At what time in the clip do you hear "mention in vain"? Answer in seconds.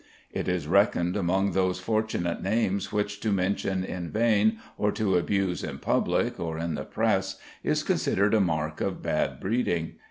3.31-4.57